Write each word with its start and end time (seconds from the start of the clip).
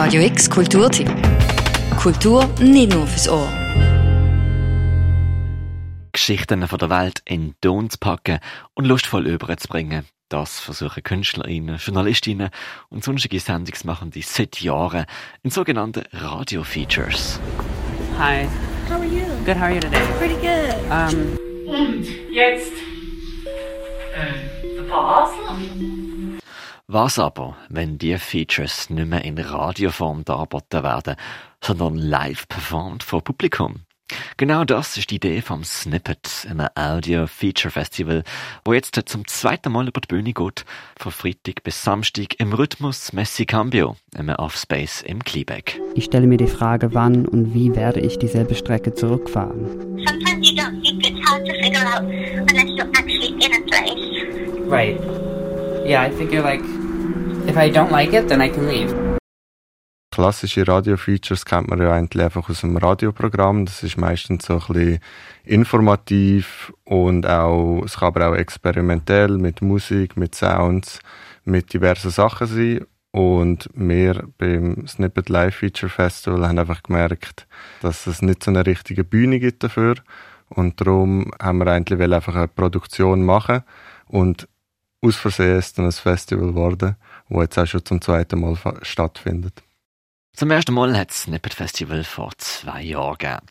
Radio 0.00 0.22
X 0.22 0.48
Kulturtipp. 0.48 1.10
Kultur 2.00 2.48
nicht 2.60 2.92
nur 2.92 3.04
fürs 3.04 3.28
Ohr. 3.28 3.48
Geschichten 6.12 6.68
von 6.68 6.78
der 6.78 6.88
Welt 6.88 7.20
in 7.24 7.56
Ton 7.60 7.90
zu 7.90 7.98
packen 7.98 8.38
und 8.74 8.86
lustvoll 8.86 9.26
überzubringen. 9.26 10.04
Das 10.28 10.60
versuchen 10.60 11.02
KünstlerInnen, 11.02 11.78
Journalistinnen 11.78 12.50
und 12.90 13.02
sonstige 13.02 13.40
Sendungsmachende 13.40 14.22
seit 14.22 14.60
Jahren 14.60 15.04
in 15.42 15.50
sogenannten 15.50 16.04
Radio-Features. 16.12 17.40
Hi. 18.20 18.46
How 18.88 19.00
are 19.00 19.04
you? 19.04 19.24
Good, 19.44 19.56
how 19.56 19.62
are 19.64 19.74
you 19.74 19.80
today? 19.80 20.00
Pretty 20.20 20.36
good. 20.36 20.76
Um, 20.92 21.36
Und 21.66 22.06
jetzt 22.30 22.70
äh, 24.14 24.76
der 24.76 24.82
Basel. 24.82 26.07
Was 26.90 27.18
aber, 27.18 27.54
wenn 27.68 27.98
die 27.98 28.16
Features 28.16 28.88
nicht 28.88 29.08
mehr 29.08 29.22
in 29.22 29.36
Radioform 29.36 30.24
dargeboten 30.24 30.82
werden, 30.82 31.16
sondern 31.62 31.96
live 31.96 32.48
performt 32.48 33.02
vor 33.02 33.22
Publikum? 33.22 33.80
Genau 34.38 34.64
das 34.64 34.96
ist 34.96 35.10
die 35.10 35.16
Idee 35.16 35.42
vom 35.42 35.64
Snippet, 35.64 36.46
einem 36.48 36.66
Audio-Feature-Festival, 36.74 38.24
wo 38.64 38.72
jetzt 38.72 38.98
zum 39.04 39.26
zweiten 39.28 39.70
Mal 39.70 39.88
über 39.88 40.00
die 40.00 40.06
Bühne 40.06 40.32
geht, 40.32 40.64
von 40.98 41.12
Freitag 41.12 41.62
bis 41.62 41.84
Samstag 41.84 42.40
im 42.40 42.54
Rhythmus 42.54 43.12
Messi 43.12 43.44
Cambio, 43.44 43.96
einem 44.14 44.36
Offspace 44.36 45.02
im 45.02 45.22
Kleebeck. 45.22 45.78
Ich 45.94 46.04
stelle 46.04 46.26
mir 46.26 46.38
die 46.38 46.46
Frage, 46.46 46.94
wann 46.94 47.26
und 47.26 47.52
wie 47.52 47.76
werde 47.76 48.00
ich 48.00 48.18
dieselbe 48.18 48.54
Strecke 48.54 48.94
zurückfahren. 48.94 49.66
Sometimes 50.06 50.50
you 50.50 50.56
don't 50.56 50.80
think 50.82 51.06
it's 51.06 51.28
hard 51.28 51.44
to 51.44 51.52
figure 51.52 51.84
out 51.84 52.02
unless 52.02 52.70
you're 52.78 52.90
actually 52.96 53.34
in 53.44 53.52
a 53.52 53.60
place. 53.66 54.70
right. 54.70 55.27
Yeah, 55.88 56.06
I 56.06 56.10
figure 56.10 56.42
like, 56.42 56.60
if 57.48 57.56
I 57.56 57.70
don't 57.70 57.90
like 57.90 58.12
it, 58.12 58.28
then 58.28 58.42
I 58.42 58.50
can 58.50 58.68
leave. 58.68 58.94
Klassische 60.10 60.68
Radio-Features 60.68 61.46
kennt 61.46 61.70
man 61.70 61.80
ja 61.80 61.90
eigentlich 61.90 62.22
einfach 62.22 62.50
aus 62.50 62.60
dem 62.60 62.76
Radioprogramm. 62.76 63.64
Das 63.64 63.82
ist 63.82 63.96
meistens 63.96 64.44
so 64.44 64.54
ein 64.54 64.58
bisschen 64.66 64.98
informativ 65.44 66.74
und 66.84 67.26
auch, 67.26 67.80
es 67.86 67.96
kann 67.96 68.08
aber 68.08 68.28
auch 68.28 68.34
experimentell 68.34 69.38
mit 69.38 69.62
Musik, 69.62 70.18
mit 70.18 70.34
Sounds, 70.34 71.00
mit 71.44 71.72
diversen 71.72 72.10
Sachen 72.10 72.48
sein. 72.48 72.84
Und 73.10 73.70
wir 73.72 74.28
beim 74.36 74.86
Snippet 74.86 75.30
Live 75.30 75.54
Feature 75.54 75.88
Festival 75.88 76.46
haben 76.46 76.58
einfach 76.58 76.82
gemerkt, 76.82 77.46
dass 77.80 78.06
es 78.06 78.20
nicht 78.20 78.44
so 78.44 78.50
eine 78.50 78.66
richtige 78.66 79.04
Bühne 79.04 79.40
gibt 79.40 79.64
dafür. 79.64 79.94
Und 80.50 80.82
darum 80.82 81.30
haben 81.40 81.58
wir 81.60 81.68
eigentlich 81.68 82.12
einfach 82.12 82.36
eine 82.36 82.48
Produktion 82.48 83.24
machen 83.24 83.62
und 84.06 84.48
aus 85.00 85.16
Versehen 85.16 85.58
ist 85.58 85.78
dann 85.78 85.86
ein 85.86 85.92
Festival 85.92 86.48
geworden, 86.48 86.96
wo 87.28 87.40
jetzt 87.42 87.58
auch 87.58 87.66
schon 87.66 87.84
zum 87.84 88.00
zweiten 88.00 88.40
Mal 88.40 88.56
stattfindet. 88.82 89.62
Zum 90.38 90.52
ersten 90.52 90.72
Mal 90.72 90.96
hat 90.96 91.10
es 91.10 91.22
Snippet 91.22 91.52
Festival 91.52 92.04
vor 92.04 92.30
zwei 92.38 92.80
Jahren 92.82 93.18
gegeben. 93.18 93.46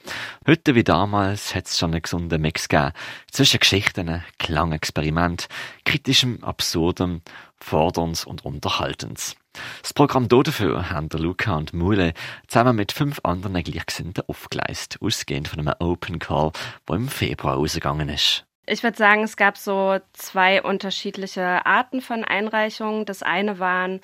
Heute 0.47 0.73
wie 0.73 0.85
damals 0.85 1.53
hat 1.53 1.67
es 1.67 1.77
schon 1.77 1.91
einen 1.91 2.01
gesunden 2.01 2.41
Mix 2.41 2.69
gegeben 2.69 2.93
zwischen 3.29 3.59
Geschichten, 3.59 4.23
Klangexperiment, 4.39 5.49
kritischem, 5.83 6.41
absurdem, 6.45 7.23
forderns 7.59 8.23
und 8.23 8.45
unterhaltens. 8.45 9.35
Das 9.81 9.93
Programm 9.93 10.29
dafür 10.29 10.89
haben 10.89 11.09
Luca 11.11 11.57
und 11.57 11.73
Mule 11.73 12.13
zusammen 12.47 12.77
mit 12.77 12.93
fünf 12.93 13.19
anderen 13.23 13.61
Gleichgesinnten 13.63 14.23
aufgeleistet, 14.27 15.01
ausgehend 15.01 15.49
von 15.49 15.59
einem 15.59 15.73
Open 15.79 16.19
Call, 16.19 16.53
der 16.87 16.95
im 16.95 17.09
Februar 17.09 17.55
rausgegangen 17.55 18.07
ist. 18.07 18.46
Ich 18.69 18.83
würde 18.83 18.97
sagen, 18.97 19.23
es 19.23 19.37
gab 19.37 19.57
so 19.57 19.97
zwei 20.11 20.61
unterschiedliche 20.61 21.65
Arten 21.65 22.01
von 22.01 22.25
Einreichungen. 22.25 23.05
Das 23.05 23.23
eine 23.23 23.59
waren 23.59 24.01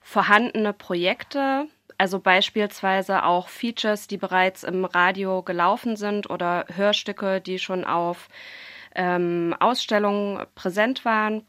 vorhandene 0.00 0.74
Projekte, 0.74 1.66
also 1.96 2.20
beispielsweise 2.20 3.24
auch 3.24 3.48
Features, 3.48 4.08
die 4.08 4.18
bereits 4.18 4.64
im 4.64 4.84
Radio 4.84 5.42
gelaufen 5.42 5.96
sind 5.96 6.28
oder 6.28 6.66
Hörstücke, 6.74 7.40
die 7.40 7.58
schon 7.58 7.84
auf 7.84 8.28
ähm, 8.94 9.56
Ausstellungen 9.60 10.44
präsent 10.54 11.06
waren 11.06 11.46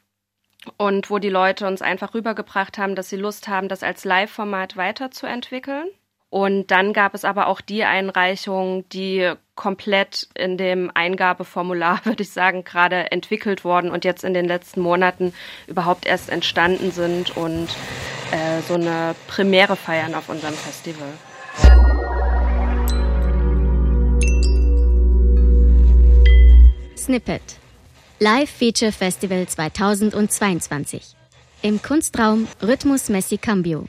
und 0.77 1.09
wo 1.09 1.19
die 1.19 1.29
Leute 1.29 1.67
uns 1.67 1.81
einfach 1.81 2.13
rübergebracht 2.13 2.77
haben, 2.77 2.95
dass 2.95 3.09
sie 3.09 3.17
Lust 3.17 3.49
haben, 3.49 3.67
das 3.67 3.83
als 3.83 4.05
Live-Format 4.05 4.77
weiterzuentwickeln. 4.77 5.89
Und 6.33 6.71
dann 6.71 6.93
gab 6.93 7.13
es 7.13 7.25
aber 7.25 7.45
auch 7.45 7.61
die 7.61 7.83
Einreichungen, 7.83 8.89
die 8.89 9.33
komplett 9.53 10.29
in 10.33 10.57
dem 10.57 10.89
Eingabeformular, 10.91 12.01
würde 12.05 12.23
ich 12.23 12.31
sagen, 12.31 12.63
gerade 12.63 13.11
entwickelt 13.11 13.63
worden 13.63 13.91
und 13.91 14.03
jetzt 14.03 14.23
in 14.23 14.33
den 14.33 14.47
letzten 14.47 14.81
Monaten 14.81 15.31
überhaupt 15.67 16.07
erst 16.07 16.31
entstanden 16.31 16.89
sind 16.89 17.37
und 17.37 17.69
äh, 18.31 18.61
so 18.67 18.73
eine 18.73 19.13
Premiere 19.27 19.75
feiern 19.75 20.15
auf 20.15 20.27
unserem 20.27 20.55
Festival. 20.55 21.07
Snippet. 26.97 27.43
Live 28.17 28.49
Feature 28.49 28.91
Festival 28.91 29.45
2022. 29.45 31.15
Im 31.61 31.79
Kunstraum 31.79 32.47
Rhythmus 32.63 33.09
Messi 33.09 33.37
Cambio. 33.37 33.85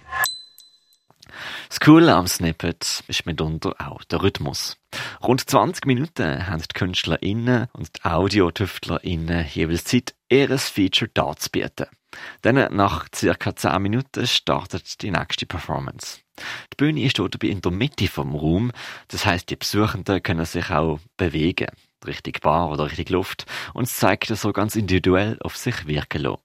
Das 1.74 1.80
Coole 1.80 2.14
am 2.14 2.28
Snippet 2.28 3.02
ist 3.08 3.26
mitunter 3.26 3.74
auch 3.80 4.04
der 4.04 4.22
Rhythmus. 4.22 4.76
Rund 5.20 5.40
20 5.40 5.86
Minuten 5.86 6.46
haben 6.46 6.62
die 6.62 6.72
KünstlerInnen 6.72 7.66
und 7.72 7.96
die 7.96 8.04
AudiotüftlerInnen 8.04 9.48
jeweils 9.48 9.82
Zeit, 9.82 10.14
ihr 10.30 10.56
Feature 10.56 11.10
darzubieten. 11.12 11.86
Dann, 12.42 12.76
nach 12.76 13.08
circa 13.12 13.56
10 13.56 13.82
Minuten, 13.82 14.24
startet 14.28 15.02
die 15.02 15.10
nächste 15.10 15.46
Performance. 15.46 16.20
Die 16.72 16.76
Bühne 16.76 17.02
ist 17.02 17.18
dabei 17.18 17.48
in 17.48 17.60
der 17.60 17.72
Mitte 17.72 18.06
vom 18.06 18.36
Raum, 18.36 18.70
das 19.08 19.26
heißt, 19.26 19.50
die 19.50 19.56
Besuchenden 19.56 20.22
können 20.22 20.44
sich 20.44 20.70
auch 20.70 21.00
bewegen, 21.16 21.66
Richtung 22.06 22.34
Bar 22.40 22.70
oder 22.70 22.84
Richtung 22.84 23.16
Luft, 23.16 23.46
und 23.72 23.88
es 23.88 23.96
zeigt 23.96 24.28
so 24.28 24.52
ganz 24.52 24.76
individuell 24.76 25.38
auf 25.40 25.56
sich 25.56 25.88
wirken 25.88 26.22
lassen. 26.22 26.38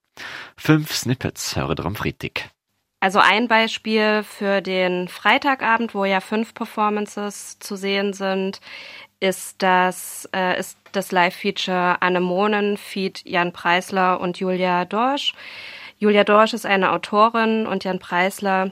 Fünf 0.57 0.95
Snippets 0.95 1.55
hören 1.55 1.77
ihr 1.77 1.85
am 1.85 1.95
Freitag. 1.95 2.49
Also 2.99 3.19
ein 3.19 3.47
Beispiel 3.47 4.23
für 4.23 4.61
den 4.61 5.07
Freitagabend, 5.07 5.95
wo 5.95 6.03
ja 6.03 6.19
fünf 6.19 6.53
Performances 6.53 7.57
zu 7.59 7.75
sehen 7.75 8.13
sind, 8.13 8.59
ist 9.21 9.61
das, 9.61 10.29
äh, 10.35 10.59
ist 10.59 10.77
das 10.91 11.11
Live-Feature 11.11 12.01
Anemonen, 12.01 12.77
Feed 12.77 13.21
Jan 13.25 13.53
Preisler 13.53 14.19
und 14.19 14.39
Julia 14.39 14.85
Dorsch. 14.85 15.33
Julia 15.97 16.23
Dorsch 16.23 16.53
ist 16.53 16.65
eine 16.65 16.91
Autorin 16.91 17.67
und 17.67 17.83
Jan 17.83 17.99
Preisler 17.99 18.71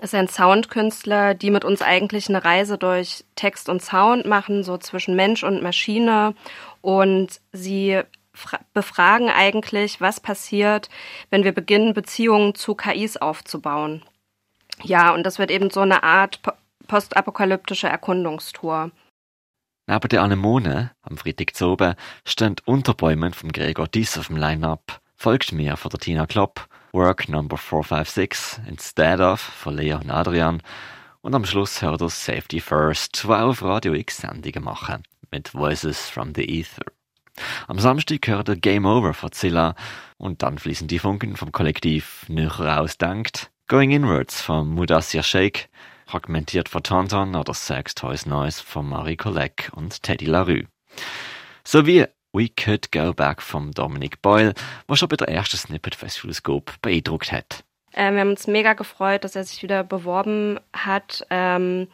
ist 0.00 0.14
ein 0.14 0.28
Soundkünstler, 0.28 1.34
die 1.34 1.50
mit 1.50 1.64
uns 1.64 1.82
eigentlich 1.82 2.28
eine 2.28 2.44
Reise 2.44 2.78
durch 2.78 3.24
Text 3.36 3.68
und 3.68 3.82
Sound 3.82 4.24
machen, 4.24 4.64
so 4.64 4.78
zwischen 4.78 5.16
Mensch 5.16 5.42
und 5.42 5.62
Maschine. 5.62 6.34
Und 6.80 7.40
sie 7.52 8.00
befragen 8.72 9.28
eigentlich, 9.30 10.00
was 10.00 10.20
passiert, 10.20 10.88
wenn 11.30 11.44
wir 11.44 11.52
beginnen, 11.52 11.94
Beziehungen 11.94 12.54
zu 12.54 12.74
KIs 12.74 13.16
aufzubauen. 13.16 14.02
Ja, 14.82 15.12
und 15.14 15.24
das 15.24 15.38
wird 15.38 15.50
eben 15.50 15.70
so 15.70 15.80
eine 15.80 16.02
Art 16.02 16.40
postapokalyptische 16.88 17.88
Erkundungstour. 17.88 18.90
Neben 19.86 20.08
der 20.08 20.22
Anemone 20.22 20.92
am 21.02 21.16
Freitag 21.16 21.54
zu 21.54 21.68
oben 21.68 21.94
stehen 22.26 22.56
Unterbäume 22.64 23.32
vom 23.32 23.52
Gregor 23.52 23.88
Dies 23.88 24.16
auf 24.16 24.28
dem 24.28 24.36
Line-Up. 24.36 25.00
Folgt 25.16 25.52
mir 25.52 25.76
von 25.76 25.90
der 25.90 26.00
Tina 26.00 26.26
Klopp, 26.26 26.66
Work 26.92 27.28
Number 27.28 27.56
456, 27.56 28.66
Instead 28.68 29.20
of 29.20 29.40
von 29.40 29.76
Lea 29.76 29.94
und 29.94 30.10
Adrian 30.10 30.62
und 31.22 31.34
am 31.34 31.44
Schluss 31.44 31.82
hört 31.82 32.02
ihr 32.02 32.08
Safety 32.08 32.60
First, 32.60 33.22
die 33.22 33.28
auch 33.28 33.48
auf 33.48 33.62
Radio 33.62 33.94
X 33.94 34.18
Sendungen 34.18 34.64
machen, 34.64 35.04
mit 35.30 35.54
Voices 35.54 36.08
from 36.08 36.34
the 36.34 36.42
Ether. 36.42 36.84
Am 37.66 37.78
Samstag 37.78 38.26
hört 38.28 38.48
ihr 38.48 38.56
Game 38.56 38.86
Over 38.86 39.14
von 39.14 39.32
Zilla 39.32 39.74
und 40.18 40.42
dann 40.42 40.58
fließen 40.58 40.88
die 40.88 40.98
Funken 40.98 41.36
vom 41.36 41.52
Kollektiv 41.52 42.24
Nücher 42.28 42.80
ausdenkt, 42.80 43.50
Going 43.68 43.90
Inwards 43.90 44.40
von 44.42 44.68
Mudassir 44.68 45.22
Sheikh, 45.22 45.68
fragmentiert 46.06 46.68
von 46.68 46.82
Tonton 46.82 47.34
oder 47.34 47.54
Sex 47.54 47.94
Toys 47.94 48.26
Noise 48.26 48.62
von 48.62 48.88
Marie 48.88 49.16
Collecq 49.16 49.70
und 49.74 50.02
Teddy 50.02 50.26
LaRue. 50.26 50.66
Sowie 51.64 52.06
We 52.32 52.48
Could 52.48 52.92
Go 52.92 53.12
Back 53.12 53.42
von 53.42 53.70
Dominic 53.72 54.20
Boyle, 54.22 54.54
was 54.86 54.98
schon 54.98 55.08
bei 55.08 55.16
der 55.16 55.28
ersten 55.28 55.56
Snippet 55.56 55.94
Festival 55.94 56.34
Scope 56.34 56.72
beeindruckt 56.82 57.32
hat. 57.32 57.64
Äh, 57.92 58.12
wir 58.12 58.20
haben 58.20 58.30
uns 58.30 58.46
mega 58.46 58.72
gefreut, 58.72 59.24
dass 59.24 59.36
er 59.36 59.44
sich 59.44 59.62
wieder 59.62 59.84
beworben 59.84 60.58
hat. 60.72 61.26
Ähm, 61.30 61.88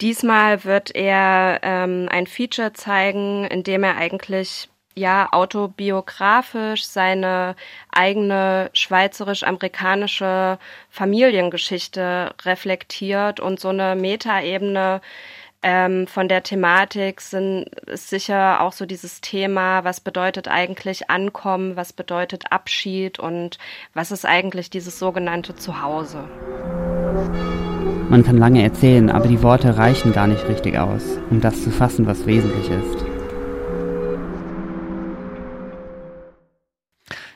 diesmal 0.00 0.64
wird 0.64 0.94
er 0.94 1.60
ähm, 1.62 2.08
ein 2.10 2.26
Feature 2.26 2.72
zeigen, 2.72 3.44
in 3.44 3.62
dem 3.62 3.84
er 3.84 3.96
eigentlich 3.96 4.68
ja 4.96 5.28
autobiografisch 5.32 6.86
seine 6.86 7.56
eigene 7.90 8.70
schweizerisch-amerikanische 8.74 10.58
Familiengeschichte 10.90 12.32
reflektiert 12.44 13.40
und 13.40 13.58
so 13.58 13.68
eine 13.70 13.96
Metaebene 13.96 15.00
ähm, 15.64 16.06
von 16.06 16.28
der 16.28 16.42
Thematik 16.42 17.22
sind 17.22 17.64
ist 17.86 18.10
sicher 18.10 18.60
auch 18.60 18.72
so 18.72 18.84
dieses 18.84 19.22
Thema, 19.22 19.82
was 19.82 19.98
bedeutet 20.00 20.46
eigentlich 20.46 21.10
Ankommen, 21.10 21.74
was 21.74 21.94
bedeutet 21.94 22.52
Abschied 22.52 23.18
und 23.18 23.58
was 23.94 24.12
ist 24.12 24.26
eigentlich 24.26 24.68
dieses 24.68 24.98
sogenannte 24.98 25.56
Zuhause. 25.56 26.28
Man 28.10 28.22
kann 28.22 28.36
lange 28.36 28.62
erzählen, 28.62 29.10
aber 29.10 29.28
die 29.28 29.42
Worte 29.42 29.76
reichen 29.76 30.12
gar 30.12 30.26
nicht 30.26 30.46
richtig 30.48 30.78
aus, 30.78 31.02
um 31.30 31.40
das 31.40 31.62
zu 31.62 31.70
fassen, 31.70 32.06
was 32.06 32.26
wesentlich 32.26 32.70
ist. 32.70 33.04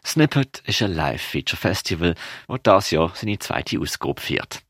Snippet 0.05 0.63
ist 0.67 0.83
ein 0.83 0.95
Live-Feature-Festival, 0.95 2.15
das 2.49 2.59
das 2.63 2.91
Jahr 2.91 3.13
seine 3.15 3.39
zweite 3.39 3.79
Ausgabe 3.79 4.21
feiert. 4.21 4.63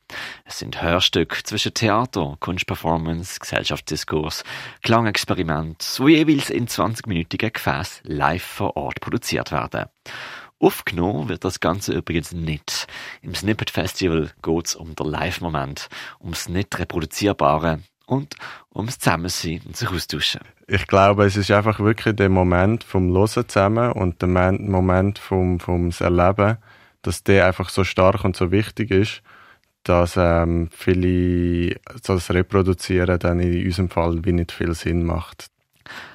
Es 0.45 0.59
sind 0.59 0.83
Hörstücke 0.83 1.43
zwischen 1.45 1.75
Theater, 1.75 2.37
Kunstperformance, 2.41 3.39
Gesellschaftsdiskurs, 3.39 4.43
Klangexperiment, 4.83 5.85
wo 5.99 6.09
jeweils 6.09 6.51
in 6.51 6.67
20-minütigen 6.67 7.53
Gefäß 7.53 8.01
live 8.05 8.43
vor 8.43 8.77
Ort 8.77 9.01
produziert 9.01 9.53
werden. 9.53 9.87
Aufgenommen 10.61 11.29
wird 11.29 11.45
das 11.45 11.61
Ganze 11.61 11.93
übrigens 11.93 12.33
nicht. 12.33 12.89
Im 13.23 13.35
Snippet 13.35 13.71
Festival 13.71 14.31
geht 14.43 14.67
es 14.67 14.75
um 14.75 14.97
den 14.97 15.07
Live-Moment, 15.07 15.89
ums 16.21 16.49
nicht 16.49 16.77
reproduzierbare 16.79 17.81
und 18.07 18.35
ums 18.75 18.99
Zusammensein 18.99 19.61
und 19.67 19.77
sich 19.77 19.89
austauschen. 19.89 20.41
Ich 20.67 20.87
glaube, 20.89 21.27
es 21.27 21.37
ist 21.37 21.51
einfach 21.53 21.79
wirklich 21.79 22.17
der 22.17 22.29
Moment 22.29 22.83
vom 22.83 23.11
Losen 23.11 23.49
zusammen 23.49 23.93
und 23.93 24.21
der 24.21 24.29
Moment 24.29 25.19
vom, 25.21 25.61
vom 25.61 25.91
Erleben, 26.01 26.59
dass 27.03 27.23
der 27.23 27.47
einfach 27.47 27.69
so 27.69 27.85
stark 27.85 28.25
und 28.25 28.37
so 28.37 28.51
wichtig 28.51 28.91
ist, 28.91 29.23
dass 29.85 30.17
ähm, 30.17 30.69
viele 30.73 31.77
so 32.03 32.15
das 32.15 32.31
Reproduzieren 32.31 33.19
dann 33.21 33.39
in 33.41 33.65
unserem 33.65 33.91
Fall 33.91 34.25
wie 34.25 34.33
nicht 34.33 34.53
viel 34.53 34.75
Sinn 34.75 35.05
macht. 35.05 35.47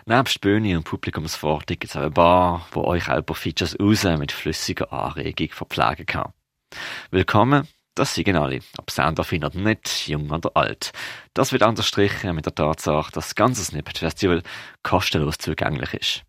Nebst 0.06 0.42
Bühne 0.42 0.78
und 0.78 0.84
Publikumsfahrt 0.84 1.68
gibt 1.68 1.86
es 1.86 1.96
auch 1.96 2.02
eine 2.02 2.12
Bar, 2.12 2.68
wo 2.72 2.84
euch 2.84 3.10
auch 3.10 3.26
paar 3.26 3.36
Features 3.36 3.78
raus 3.80 4.04
mit 4.18 4.32
flüssiger 4.32 4.92
Anregung 4.92 5.50
verpflegen 5.50 6.06
kann. 6.06 6.34
Willkommen, 7.12 7.68
das 7.96 8.16
sind 8.16 8.36
alle, 8.36 8.60
ob 8.78 8.90
soundaffin 8.90 9.44
oder 9.44 9.60
nicht, 9.60 10.08
jung 10.08 10.32
oder 10.32 10.52
alt. 10.56 10.92
Das 11.34 11.52
wird 11.52 11.64
unterstrichen 11.64 12.36
mit 12.36 12.46
der 12.46 12.56
Tatsache, 12.56 13.12
dass 13.12 13.28
das 13.28 13.36
ganze 13.36 13.64
Snippet 13.64 14.00
Festival 14.00 14.42
kostenlos 14.82 15.38
zugänglich 15.38 15.94
ist. 15.94 16.24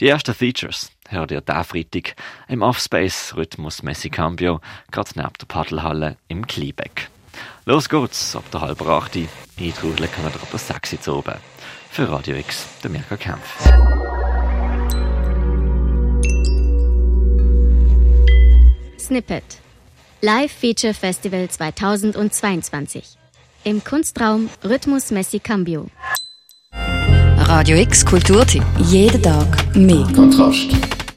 Die 0.00 0.08
ersten 0.08 0.34
Features 0.34 0.90
hört 1.08 1.30
ihr 1.30 1.40
diesen 1.40 1.64
Freitag 1.64 2.16
im 2.48 2.62
Offspace 2.62 3.34
Rhythmus 3.36 3.82
Messi 3.82 4.10
Cambio, 4.10 4.60
gerade 4.90 5.10
neben 5.14 5.32
der 5.40 5.46
Paddelhalle 5.46 6.16
im 6.28 6.46
Kliebeck. 6.46 7.10
Los 7.66 7.88
geht's, 7.88 8.36
ab 8.36 8.44
der 8.52 8.60
halben 8.60 8.88
Achte, 8.88 9.28
eintrudeln 9.58 10.10
kann 10.10 10.24
ihr 10.24 10.34
ab 10.34 10.50
der 10.50 10.58
Sechse 10.58 11.00
zu 11.00 11.16
oben. 11.16 11.34
Für 11.90 12.10
Radio 12.10 12.36
X, 12.36 12.66
der 12.82 12.90
Mirka 12.90 13.16
Kempf. 13.16 13.42
Snippet. 18.98 19.44
Live 20.22 20.52
Feature 20.52 20.94
Festival 20.94 21.48
2022. 21.48 23.18
Im 23.64 23.84
Kunstraum 23.84 24.48
Rhythmus 24.64 25.10
Messi 25.10 25.38
Cambio. 25.38 25.88
Radio 26.72 27.76
X 27.76 28.04
Kulturtipp. 28.04 28.64
Jeden 28.78 29.22
Tag 29.22 29.76
mehr. 29.76 30.06
Kontrast. 30.14 30.93